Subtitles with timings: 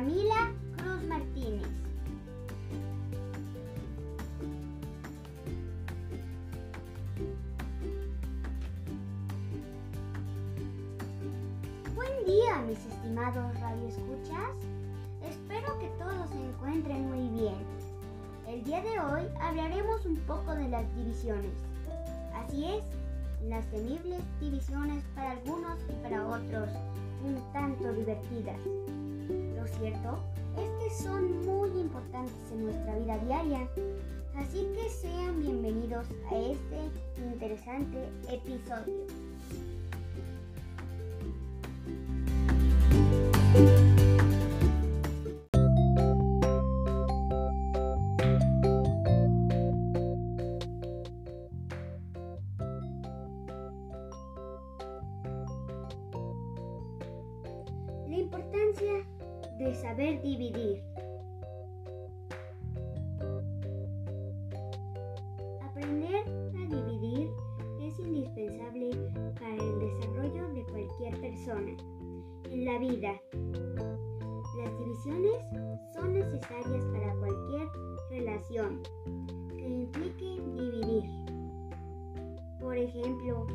[0.00, 1.68] Camila Cruz Martínez.
[11.94, 14.56] Buen día mis estimados radioescuchas.
[15.28, 17.56] Espero que todos se encuentren muy bien.
[18.48, 21.52] El día de hoy hablaremos un poco de las divisiones.
[22.34, 22.82] Así es,
[23.50, 26.70] las temibles divisiones para algunos y para otros
[27.22, 28.56] un tanto divertidas.
[29.66, 30.18] Cierto
[30.56, 33.68] es que son muy importantes en nuestra vida diaria,
[34.36, 39.06] así que sean bienvenidos a este interesante episodio.
[72.80, 75.44] Las divisiones
[75.92, 77.68] son necesarias para cualquier
[78.08, 78.82] relación
[79.50, 81.04] que implique dividir.
[82.58, 83.46] Por ejemplo,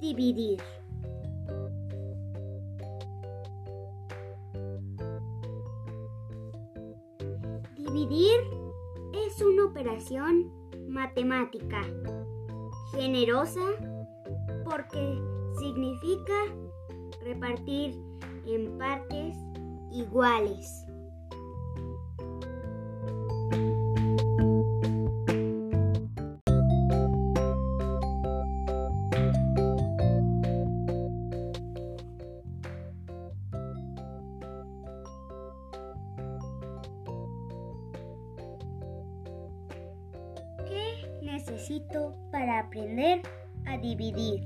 [0.00, 0.60] dividir?
[7.76, 8.40] Dividir
[9.26, 10.50] es una operación
[10.88, 11.82] matemática
[12.92, 13.60] generosa
[14.64, 15.20] porque
[15.58, 16.34] significa
[17.22, 17.94] repartir
[18.46, 19.36] en partes
[19.92, 20.85] iguales.
[41.36, 43.20] Necesito para aprender
[43.66, 44.40] a dividir?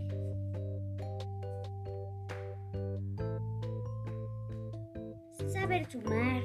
[5.53, 6.43] Saber sumar,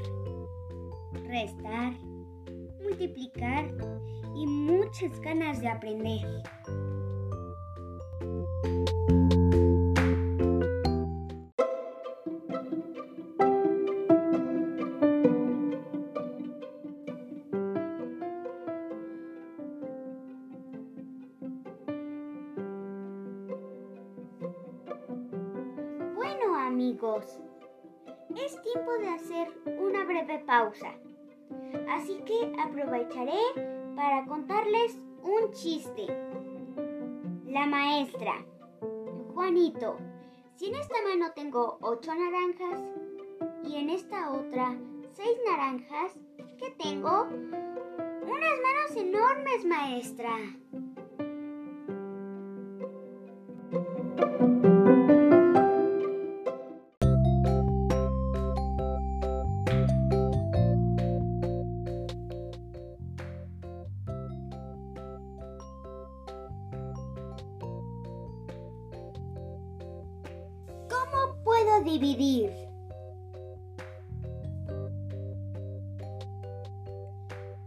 [1.27, 1.93] restar,
[2.83, 3.65] multiplicar
[4.35, 6.21] y muchas ganas de aprender.
[29.65, 30.93] Una breve pausa.
[31.89, 33.39] Así que aprovecharé
[33.95, 36.07] para contarles un chiste.
[37.47, 38.45] La maestra,
[39.33, 39.97] Juanito,
[40.55, 42.81] si en esta mano tengo ocho naranjas
[43.63, 44.75] y en esta otra
[45.11, 46.13] seis naranjas,
[46.57, 47.23] ¿qué tengo?
[47.23, 50.35] Unas manos enormes, maestra.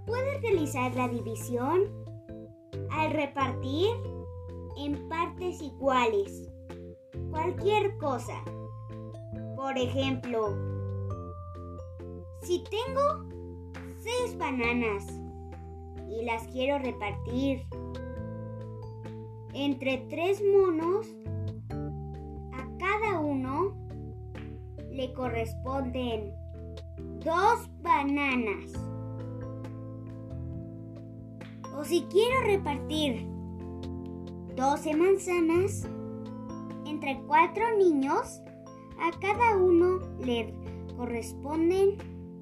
[0.06, 1.83] Puedes realizar la división
[2.91, 3.89] al repartir
[4.79, 6.49] en partes iguales
[7.31, 8.43] cualquier cosa.
[9.55, 10.56] Por ejemplo,
[12.41, 13.29] si tengo
[13.99, 15.05] seis bananas
[16.09, 17.67] y las quiero repartir
[19.53, 21.06] entre tres monos,
[24.99, 26.35] le corresponden
[27.25, 28.73] dos bananas.
[31.77, 33.25] O si quiero repartir
[34.56, 35.89] 12 manzanas
[36.85, 38.43] entre cuatro niños,
[39.00, 40.53] a cada uno le
[40.97, 41.97] corresponden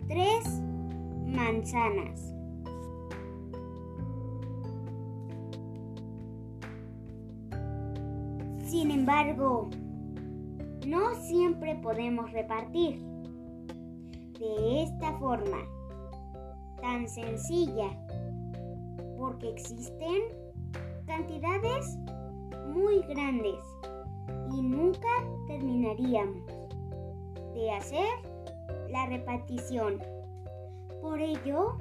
[0.08, 0.62] tres
[1.26, 2.32] manzanas.
[8.64, 9.68] Sin embargo,
[10.86, 13.02] no siempre podemos repartir.
[14.38, 15.58] De esta forma,
[16.80, 17.90] tan sencilla,
[19.18, 20.22] porque existen
[21.06, 21.98] cantidades
[22.68, 23.58] muy grandes
[24.52, 25.08] y nunca
[25.48, 26.44] terminaríamos
[27.54, 28.06] de hacer
[28.88, 29.98] la repartición.
[31.02, 31.78] Por ello,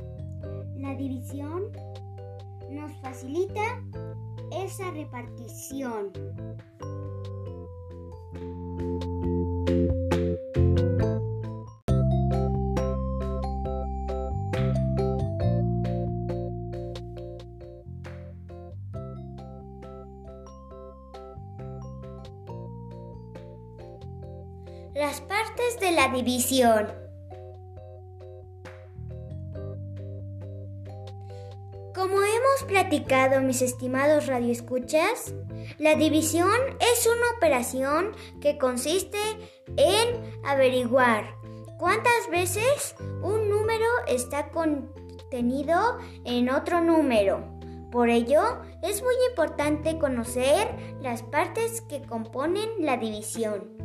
[0.77, 1.65] la división
[2.71, 3.83] nos facilita
[4.51, 6.11] esa repartición.
[26.15, 26.87] División.
[31.93, 35.33] Como hemos platicado, mis estimados radioescuchas,
[35.77, 39.19] la división es una operación que consiste
[39.75, 41.35] en averiguar
[41.77, 47.43] cuántas veces un número está contenido en otro número.
[47.91, 50.67] Por ello, es muy importante conocer
[51.01, 53.75] las partes que componen la división.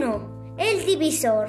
[0.00, 0.54] 1.
[0.56, 1.48] El divisor.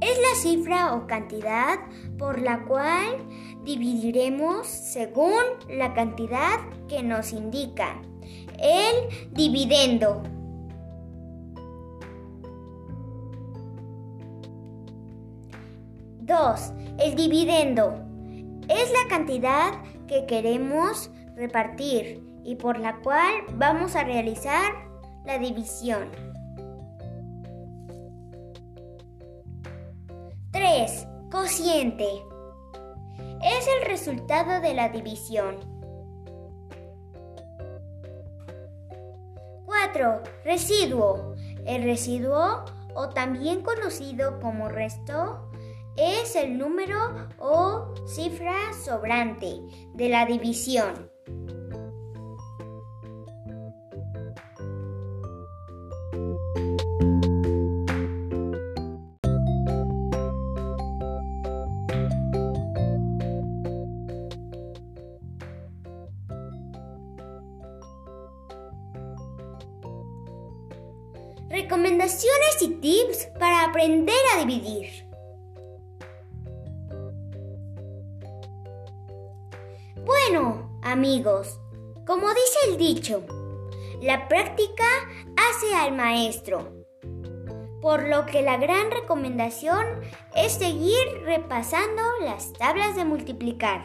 [0.00, 1.80] Es la cifra o cantidad
[2.16, 3.16] por la cual
[3.64, 8.00] dividiremos según la cantidad que nos indica
[8.60, 10.22] el dividendo.
[16.20, 17.94] Dos, el dividendo
[18.68, 19.72] es la cantidad
[20.06, 24.89] que queremos repartir y por la cual vamos a realizar
[25.24, 26.10] la división.
[30.52, 31.06] 3.
[31.30, 32.08] Cociente.
[33.42, 35.56] Es el resultado de la división.
[39.66, 40.22] 4.
[40.44, 41.34] Residuo.
[41.64, 42.64] El residuo,
[42.94, 45.50] o también conocido como resto,
[45.96, 46.96] es el número
[47.38, 49.60] o cifra sobrante
[49.94, 51.10] de la división.
[71.50, 75.04] Recomendaciones y tips para aprender a dividir.
[80.04, 81.58] Bueno, amigos,
[82.06, 83.24] como dice el dicho,
[84.00, 84.84] la práctica
[85.36, 86.72] hace al maestro.
[87.82, 89.84] Por lo que la gran recomendación
[90.36, 93.82] es seguir repasando las tablas de multiplicar,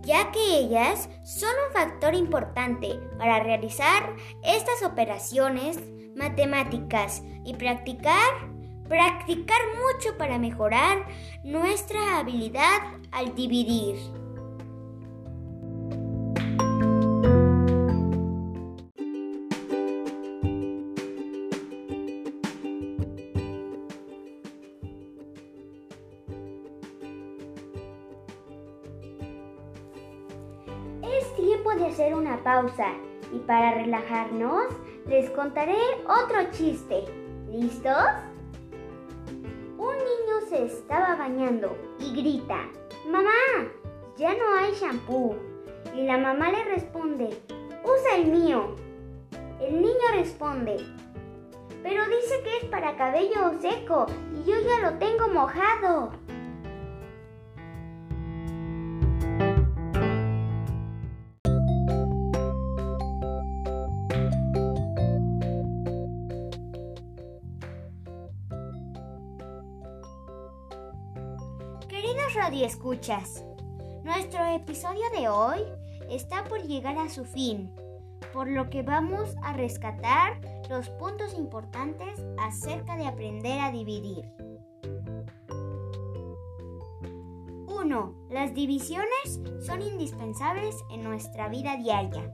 [0.00, 5.78] ya que ellas son un factor importante para realizar estas operaciones
[6.16, 8.32] matemáticas y practicar,
[8.88, 11.06] practicar mucho para mejorar
[11.44, 12.80] nuestra habilidad
[13.12, 13.96] al dividir.
[31.02, 32.88] Es tiempo de hacer una pausa
[33.32, 34.64] y para relajarnos
[35.08, 37.04] les contaré otro chiste.
[37.48, 38.06] ¿Listos?
[39.78, 42.68] Un niño se estaba bañando y grita,
[43.08, 43.30] Mamá,
[44.16, 45.36] ya no hay shampoo.
[45.94, 47.38] Y la mamá le responde,
[47.84, 48.74] Usa el mío.
[49.60, 50.76] El niño responde,
[51.82, 56.10] pero dice que es para cabello seco y yo ya lo tengo mojado.
[72.36, 73.44] Queridos radioescuchas,
[74.04, 75.60] nuestro episodio de hoy
[76.10, 77.74] está por llegar a su fin,
[78.32, 80.38] por lo que vamos a rescatar
[80.68, 84.30] los puntos importantes acerca de aprender a dividir.
[87.68, 88.14] 1.
[88.28, 92.30] Las divisiones son indispensables en nuestra vida diaria.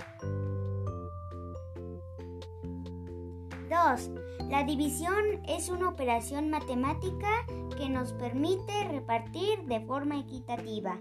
[3.71, 4.22] 2.
[4.49, 7.29] La división es una operación matemática
[7.77, 10.99] que nos permite repartir de forma equitativa.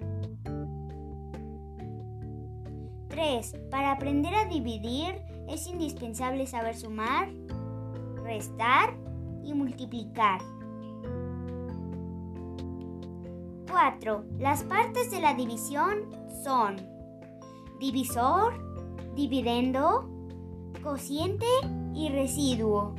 [3.10, 3.56] 3.
[3.70, 5.16] Para aprender a dividir
[5.50, 7.30] es indispensable saber sumar,
[8.24, 8.96] restar
[9.44, 10.40] y multiplicar.
[13.70, 14.26] 4.
[14.40, 16.10] Las partes de la división
[16.44, 16.76] son
[17.80, 18.54] divisor,
[19.16, 20.10] dividendo,
[20.84, 21.46] cociente
[21.94, 22.96] y residuo.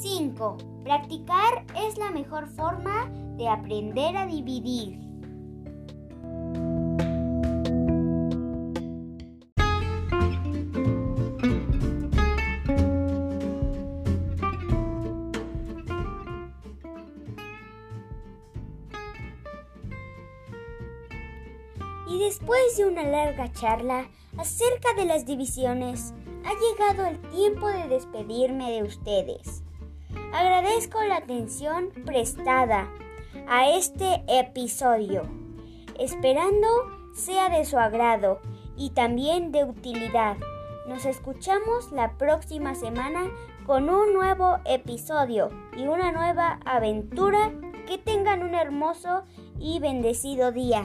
[0.00, 0.56] 5.
[0.82, 4.98] Practicar es la mejor forma de aprender a dividir.
[22.08, 26.14] Y después de una larga charla acerca de las divisiones,
[26.46, 29.62] ha llegado el tiempo de despedirme de ustedes.
[30.32, 32.88] Agradezco la atención prestada
[33.48, 35.22] a este episodio,
[35.98, 36.68] esperando
[37.12, 38.40] sea de su agrado
[38.76, 40.36] y también de utilidad.
[40.86, 43.28] Nos escuchamos la próxima semana
[43.66, 47.50] con un nuevo episodio y una nueva aventura.
[47.86, 49.24] Que tengan un hermoso
[49.58, 50.84] y bendecido día.